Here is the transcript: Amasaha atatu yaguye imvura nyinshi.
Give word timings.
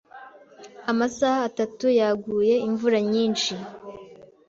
Amasaha 0.91 1.39
atatu 1.49 1.85
yaguye 1.99 2.53
imvura 2.67 2.99
nyinshi. 3.11 3.53